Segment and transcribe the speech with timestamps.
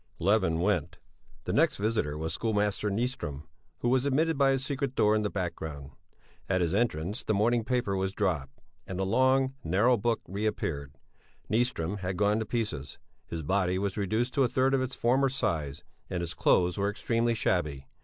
[0.17, 0.97] Levin went.
[1.43, 3.43] The next visitor was schoolmaster Nyström,
[3.81, 5.91] who was admitted by a secret door in the background.
[6.49, 10.95] At his entrance the morning paper was dropped, and the long, narrow book reappeared.
[11.51, 12.97] Nyström had gone to pieces.
[13.27, 16.89] His body was reduced to a third of its former size, and his clothes were
[16.89, 17.85] extremely shabby.